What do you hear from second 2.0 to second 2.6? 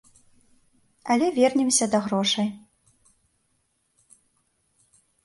грошай.